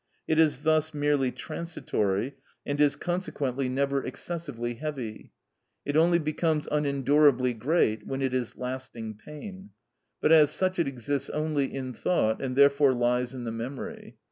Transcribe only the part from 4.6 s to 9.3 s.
heavy; it only becomes unendurably great when it is lasting